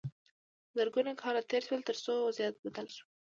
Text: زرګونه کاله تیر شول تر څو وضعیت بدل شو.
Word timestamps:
زرګونه 0.75 1.11
کاله 1.21 1.41
تیر 1.49 1.63
شول 1.67 1.81
تر 1.87 1.95
څو 2.03 2.13
وضعیت 2.27 2.55
بدل 2.65 2.87
شو. 2.95 3.05